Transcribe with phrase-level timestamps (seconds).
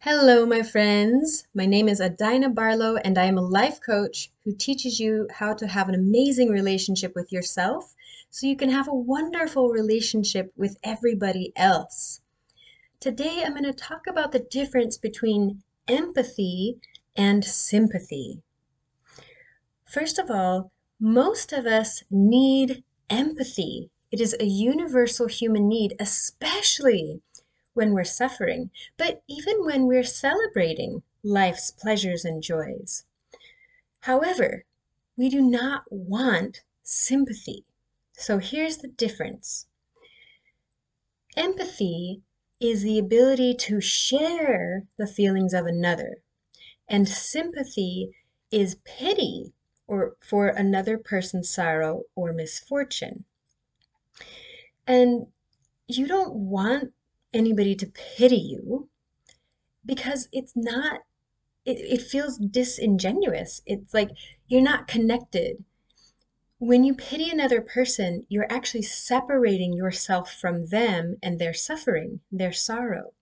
[0.00, 1.46] Hello, my friends.
[1.54, 5.54] My name is Adina Barlow, and I am a life coach who teaches you how
[5.54, 7.94] to have an amazing relationship with yourself
[8.28, 12.20] so you can have a wonderful relationship with everybody else.
[12.98, 16.80] Today, I'm going to talk about the difference between empathy
[17.16, 18.42] and sympathy.
[19.86, 23.90] First of all, most of us need empathy.
[24.10, 27.22] It is a universal human need, especially
[27.74, 33.04] when we're suffering, but even when we're celebrating life's pleasures and joys.
[34.00, 34.64] However,
[35.16, 37.64] we do not want sympathy.
[38.12, 39.66] So here's the difference.
[41.36, 42.22] Empathy
[42.60, 46.18] is the ability to share the feelings of another,
[46.88, 48.14] and sympathy
[48.50, 49.52] is pity
[49.86, 53.24] or for another person's sorrow or misfortune.
[54.86, 55.26] And
[55.88, 56.92] you don't want
[57.34, 58.88] anybody to pity you
[59.84, 61.00] because it's not
[61.66, 63.62] it, it feels disingenuous.
[63.66, 64.10] It's like
[64.46, 65.64] you're not connected.
[66.58, 72.52] When you pity another person you're actually separating yourself from them and their suffering their
[72.52, 73.12] sorrow.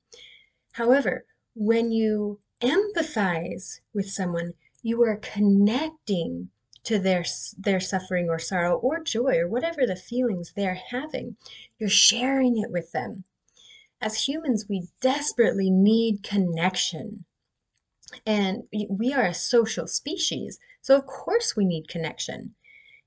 [0.72, 6.50] However when you empathize with someone you are connecting
[6.84, 7.24] to their
[7.56, 11.36] their suffering or sorrow or joy or whatever the feelings they're having.
[11.78, 13.24] You're sharing it with them
[14.02, 17.24] as humans, we desperately need connection.
[18.26, 22.54] And we are a social species, so of course we need connection.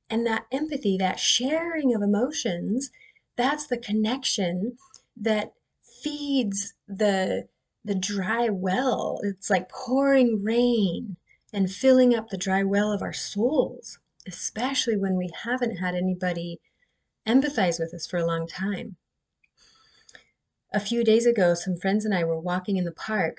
[0.10, 2.92] And that empathy, that sharing of emotions,
[3.36, 4.78] that's the connection
[5.18, 5.54] that
[6.02, 7.48] feeds the
[7.84, 9.20] the dry well.
[9.22, 11.18] It's like pouring rain
[11.54, 16.60] and filling up the dry well of our souls, especially when we haven't had anybody
[17.28, 18.96] empathize with us for a long time.
[20.76, 23.38] A few days ago, some friends and I were walking in the park,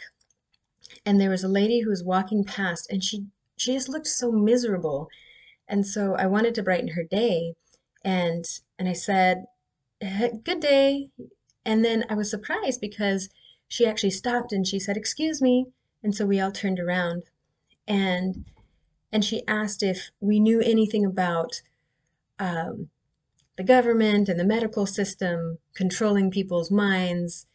[1.04, 3.26] and there was a lady who was walking past, and she
[3.58, 5.10] she just looked so miserable.
[5.68, 7.54] And so I wanted to brighten her day,
[8.02, 8.46] and
[8.78, 9.44] and I said,
[10.00, 11.10] "Good day."
[11.62, 13.28] And then I was surprised because
[13.68, 15.66] she actually stopped and she said, "Excuse me."
[16.02, 17.24] And so we all turned around,
[17.86, 18.46] and
[19.12, 21.60] and she asked if we knew anything about
[22.38, 22.88] um,
[23.56, 27.46] the government and the medical system controlling people's minds.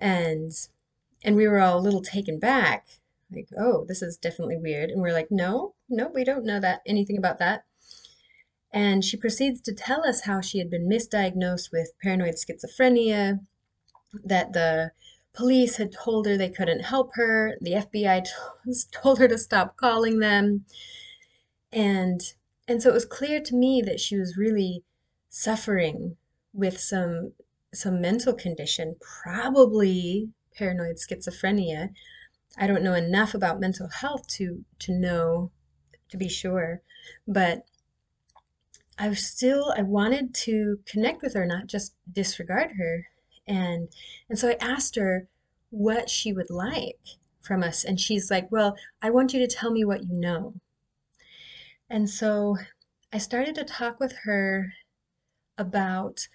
[0.00, 0.52] And
[1.24, 2.86] and we were all a little taken back.
[3.32, 4.90] Like oh this is definitely weird.
[4.90, 7.64] And we're like no no we don't know that anything about that.
[8.72, 13.40] And she proceeds to tell us how she had been misdiagnosed with paranoid schizophrenia
[14.24, 14.92] that the
[15.32, 18.26] police had told her they couldn't help her the fbi
[18.92, 20.64] told her to stop calling them.
[21.72, 22.20] And
[22.68, 24.82] and so it was clear to me that she was really
[25.36, 26.16] suffering
[26.54, 27.32] with some
[27.74, 31.90] some mental condition, probably paranoid schizophrenia.
[32.56, 35.50] I don't know enough about mental health to to know
[36.08, 36.80] to be sure,
[37.28, 37.66] but
[38.98, 43.06] I still I wanted to connect with her, not just disregard her.
[43.46, 43.88] And
[44.30, 45.28] and so I asked her
[45.70, 47.00] what she would like
[47.42, 50.54] from us and she's like, "Well, I want you to tell me what you know."
[51.90, 52.56] And so
[53.12, 54.72] I started to talk with her
[55.58, 56.28] about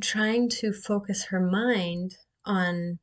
[0.00, 2.98] trying to focus her mind on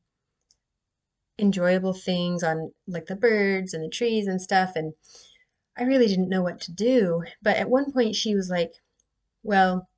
[1.38, 4.94] enjoyable things on like the birds and the trees and stuff and
[5.76, 7.24] I really didn't know what to do.
[7.42, 8.72] But at one point she was like
[9.42, 9.88] well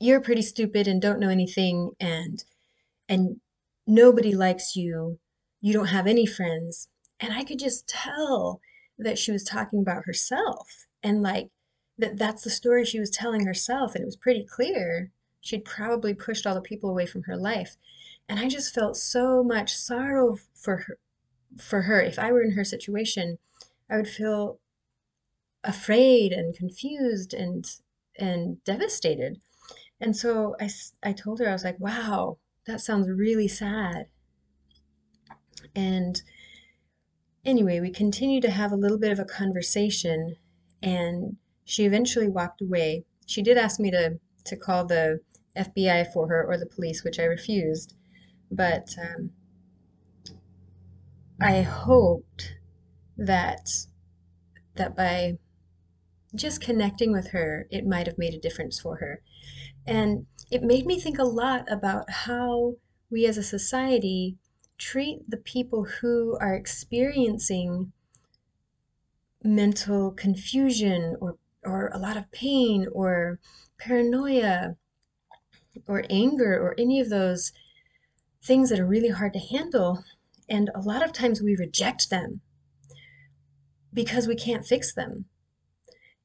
[0.00, 2.44] you're pretty stupid and don't know anything and
[3.08, 3.40] and
[3.86, 5.18] nobody likes you.
[5.60, 6.88] You don't have any friends.
[7.20, 8.60] And I could just tell
[8.98, 11.50] that she was talking about herself and like
[11.98, 16.12] that that's the story she was telling herself and it was pretty clear she'd probably
[16.12, 17.76] pushed all the people away from her life.
[18.28, 20.98] And i just felt so much sorrow for her
[21.58, 22.00] for her.
[22.00, 23.38] If i were in her situation
[23.90, 24.58] i would feel
[25.64, 27.64] afraid and confused and
[28.18, 29.40] and devastated.
[30.00, 30.68] And so i
[31.02, 34.06] i told her i was like wow that sounds really sad.
[35.74, 36.20] And
[37.44, 40.36] anyway we continued to have a little bit of a conversation
[40.82, 43.04] and she eventually walked away.
[43.26, 45.20] She did ask me to, to call the
[45.56, 47.94] FBI for her or the police, which I refused.
[48.50, 49.32] But um,
[51.40, 52.54] I hoped
[53.18, 53.68] that
[54.76, 55.38] that by
[56.34, 59.22] just connecting with her, it might have made a difference for her.
[59.86, 62.76] And it made me think a lot about how
[63.10, 64.36] we as a society
[64.78, 67.92] treat the people who are experiencing
[69.42, 73.38] mental confusion or or a lot of pain or
[73.78, 74.76] paranoia
[75.86, 77.52] or anger or any of those
[78.42, 80.04] things that are really hard to handle.
[80.48, 82.40] And a lot of times we reject them
[83.92, 85.26] because we can't fix them.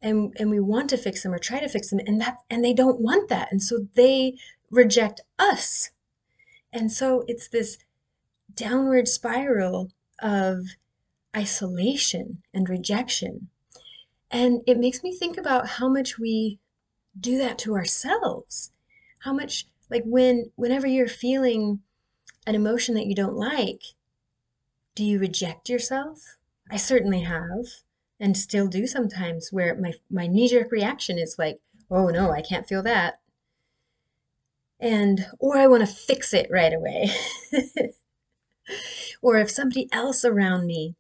[0.02, 2.64] And, and we want to fix them or try to fix them and that and
[2.64, 3.52] they don't want that.
[3.52, 4.36] And so they
[4.72, 5.92] reject us.
[6.74, 7.78] And so it's this
[8.54, 10.66] downward spiral of
[11.36, 13.50] isolation and rejection
[14.32, 16.60] and it makes me think about how much we
[17.20, 18.72] do that to ourselves
[19.20, 21.82] how much like when whenever you're feeling
[22.48, 23.82] an emotion that you don't like
[24.96, 26.38] do you reject yourself
[26.72, 27.66] I certainly have
[28.22, 32.68] and still do sometimes where my my knee-jerk reaction is like, "Oh no, I can't
[32.68, 33.20] feel that."
[34.80, 37.12] And or I want to fix it right away.
[39.22, 40.96] or if somebody else around me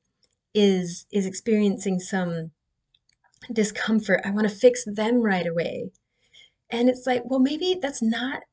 [0.53, 2.51] is is experiencing some
[3.51, 5.91] discomfort, I want to fix them right away.
[6.69, 8.43] And it's like, well, maybe that's not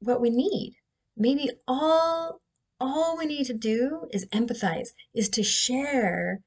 [0.00, 0.76] what we need.
[1.16, 2.40] Maybe all
[2.80, 6.40] all we need to do is empathize, is to share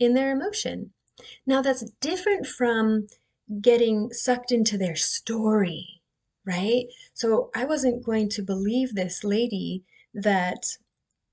[0.00, 0.92] in their emotion.
[1.46, 3.06] Now, that's different from
[3.60, 6.00] getting sucked into their story,
[6.44, 6.86] right?
[7.14, 9.84] So I wasn't going to believe this lady
[10.14, 10.66] that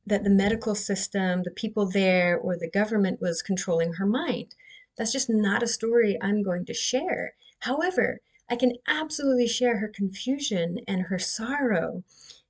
[0.08, 4.54] that the medical system, the people there, or the government was controlling her mind.
[4.98, 7.34] That's just not a story I'm going to share.
[7.60, 12.04] However, I can absolutely share her confusion and her sorrow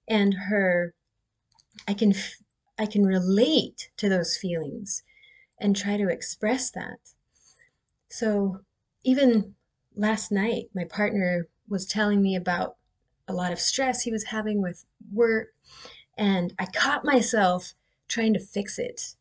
[0.08, 0.94] and her
[1.88, 2.14] I can
[2.78, 5.04] I can relate to those feelings
[5.60, 7.00] and try to express that.
[8.10, 8.62] So
[9.04, 9.56] even
[9.96, 12.76] last night, my partner was telling me about
[13.28, 15.54] a lot of stress he was having with work,
[16.18, 17.74] and I caught myself
[18.08, 19.16] trying to fix it,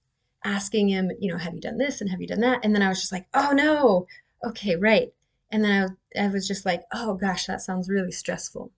[0.44, 2.61] asking him, you know, have you done this and have you done that?
[2.62, 4.06] And then I was just like, oh no,
[4.44, 5.12] okay, right.
[5.50, 8.70] And then I, I was just like, oh gosh, that sounds really stressful.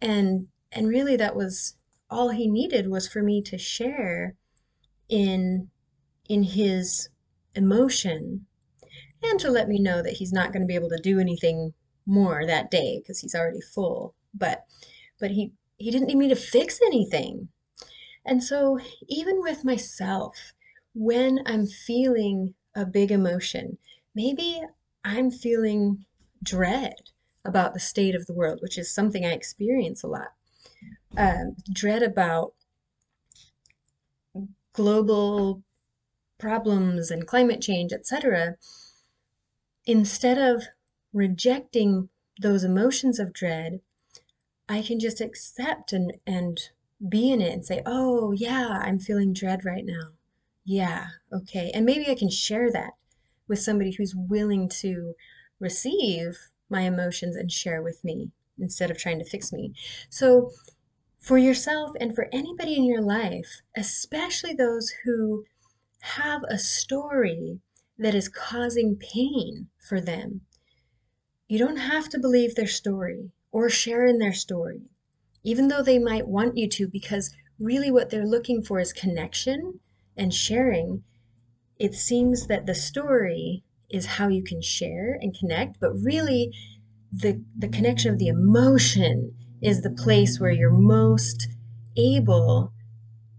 [0.00, 1.74] And and really that was
[2.10, 4.36] all he needed was for me to share
[5.08, 5.70] in
[6.28, 7.08] in his
[7.54, 8.46] emotion
[9.22, 11.72] and to let me know that he's not going to be able to do anything
[12.06, 14.64] more that day because he's already full but
[15.18, 17.48] but he he didn't need me to fix anything
[18.24, 20.52] and so even with myself
[20.94, 23.78] when i'm feeling a big emotion
[24.14, 24.60] maybe
[25.04, 26.04] i'm feeling
[26.42, 27.10] dread
[27.44, 30.32] about the state of the world which is something i experience a lot
[31.16, 32.54] um, dread about
[34.72, 35.62] global
[36.38, 38.56] problems and climate change, etc.,
[39.86, 40.68] instead of
[41.12, 42.08] rejecting
[42.40, 43.80] those emotions of dread,
[44.68, 46.60] I can just accept and, and
[47.06, 50.12] be in it and say, oh, yeah, I'm feeling dread right now.
[50.64, 51.70] Yeah, okay.
[51.74, 52.94] And maybe I can share that
[53.46, 55.14] with somebody who's willing to
[55.60, 59.72] receive my emotions and share with me instead of trying to fix me.
[60.10, 60.50] So,
[61.18, 65.44] for yourself and for anybody in your life, especially those who
[66.00, 67.60] have a story
[67.98, 70.42] that is causing pain for them.
[71.48, 74.82] You don't have to believe their story or share in their story,
[75.42, 79.80] even though they might want you to, because really what they're looking for is connection
[80.16, 81.02] and sharing.
[81.78, 86.52] It seems that the story is how you can share and connect, but really
[87.12, 91.48] the, the connection of the emotion is the place where you're most
[91.96, 92.72] able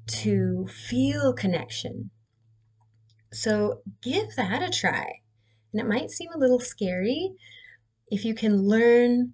[0.07, 2.09] to feel connection
[3.31, 5.21] so give that a try.
[5.71, 7.33] And it might seem a little scary.
[8.07, 9.33] If you can learn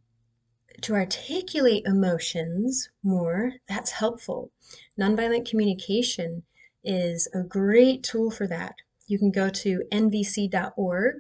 [0.82, 4.52] to articulate emotions more, that's helpful.
[5.00, 6.44] Nonviolent communication
[6.84, 8.76] is a great tool for that.
[9.08, 11.16] You can go to nvc.org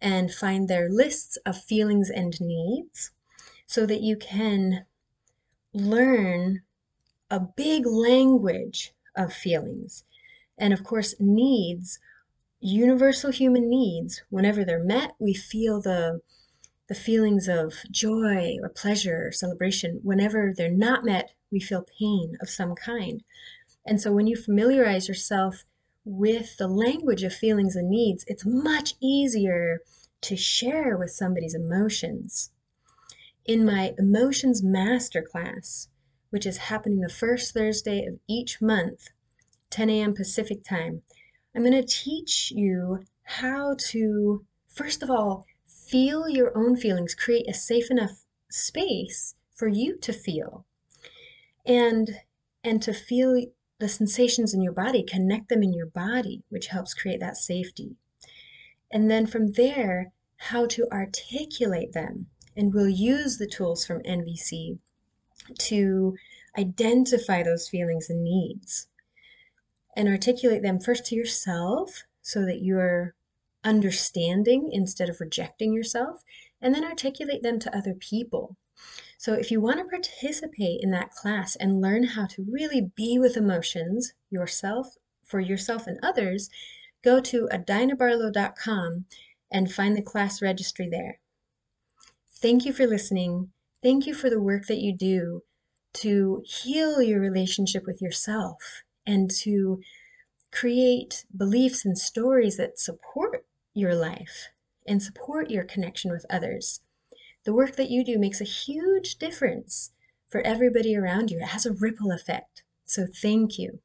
[0.00, 3.10] and find their lists of feelings and needs
[3.66, 4.86] so that you can
[5.72, 6.62] learn
[7.30, 10.04] a big language of feelings.
[10.56, 11.98] And of course, needs
[12.60, 16.20] universal human needs, whenever they're met, we feel the
[16.88, 20.00] the feelings of joy or pleasure or celebration.
[20.02, 23.22] Whenever they're not met, we feel pain of some kind.
[23.86, 25.64] And so when you familiarize yourself
[26.04, 29.80] with the language of feelings and needs, it's much easier
[30.22, 32.50] to share with somebody's emotions.
[33.44, 35.88] In my Emotions Masterclass,
[36.30, 39.08] which is happening the first Thursday of each month,
[39.70, 40.14] 10 a.m.
[40.14, 41.02] Pacific time,
[41.54, 45.46] I'm going to teach you how to, first of all,
[45.90, 50.64] feel your own feelings, create a safe enough space for you to feel.
[51.66, 52.20] And
[52.64, 53.46] and to feel
[53.78, 57.96] the sensations in your body, connect them in your body, which helps create that safety.
[58.90, 62.26] And then from there, how to articulate them.
[62.56, 64.78] And we'll use the tools from NVC
[65.58, 66.16] to
[66.58, 68.88] identify those feelings and needs.
[69.96, 73.14] and articulate them first to yourself so that you're
[73.64, 76.22] understanding instead of rejecting yourself,
[76.60, 78.56] and then articulate them to other people.
[79.16, 83.18] So, if you want to participate in that class and learn how to really be
[83.18, 86.48] with emotions yourself, for yourself and others,
[87.02, 89.04] go to adinabarlow.com
[89.50, 91.20] and find the class registry there.
[92.40, 93.50] Thank you for listening.
[93.82, 95.42] Thank you for the work that you do
[95.94, 99.80] to heal your relationship with yourself and to
[100.58, 104.48] create beliefs and stories that support your life
[104.88, 106.80] and support your connection with others.
[107.44, 109.92] The work that you do makes a huge difference
[110.28, 111.38] for everybody around you.
[111.38, 112.64] It has a ripple effect.
[112.84, 113.78] So, thank you.